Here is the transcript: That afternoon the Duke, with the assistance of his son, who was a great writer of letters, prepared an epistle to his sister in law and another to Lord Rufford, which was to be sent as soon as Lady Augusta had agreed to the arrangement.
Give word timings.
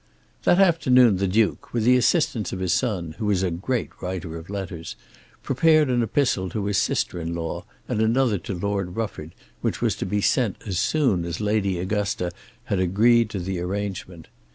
That 0.45 0.57
afternoon 0.57 1.17
the 1.17 1.27
Duke, 1.27 1.71
with 1.75 1.83
the 1.83 1.95
assistance 1.95 2.51
of 2.51 2.57
his 2.59 2.73
son, 2.73 3.13
who 3.19 3.27
was 3.27 3.43
a 3.43 3.51
great 3.51 3.91
writer 4.01 4.35
of 4.35 4.49
letters, 4.49 4.95
prepared 5.43 5.91
an 5.91 6.01
epistle 6.01 6.49
to 6.49 6.65
his 6.65 6.79
sister 6.79 7.21
in 7.21 7.35
law 7.35 7.65
and 7.87 8.01
another 8.01 8.39
to 8.39 8.55
Lord 8.55 8.95
Rufford, 8.95 9.35
which 9.61 9.79
was 9.79 9.95
to 9.97 10.07
be 10.07 10.19
sent 10.19 10.55
as 10.65 10.79
soon 10.79 11.23
as 11.23 11.39
Lady 11.39 11.77
Augusta 11.77 12.31
had 12.63 12.79
agreed 12.79 13.29
to 13.29 13.37
the 13.39 13.59
arrangement. 13.59 14.27